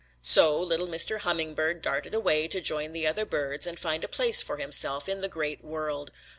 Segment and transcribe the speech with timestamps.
[0.23, 1.19] "So little Mr.
[1.19, 5.21] Hummingbird darted away to join the other birds and find a place for himself in
[5.21, 6.11] the Great World.